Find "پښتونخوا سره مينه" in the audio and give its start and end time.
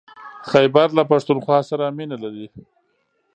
1.11-2.17